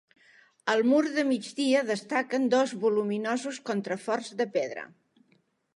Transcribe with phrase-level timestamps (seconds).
[0.73, 4.93] Al mur de migdia destaquen dos voluminosos contraforts de pedra.